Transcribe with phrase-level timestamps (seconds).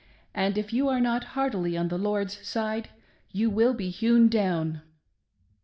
[0.33, 2.89] and if you are not heartily on the Lord's side,
[3.31, 4.81] you will be hewn down.'"